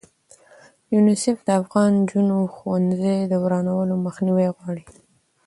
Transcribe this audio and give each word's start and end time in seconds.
یونیسف 0.93 1.37
د 1.43 1.49
افغانو 1.61 1.95
نجونو 2.01 2.37
ښوونځي 2.55 3.17
د 3.25 3.33
ورانولو 3.43 3.93
مخنیوی 4.05 4.47
غواړي. 4.55 4.85